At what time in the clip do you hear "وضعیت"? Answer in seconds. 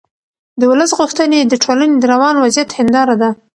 2.39-2.69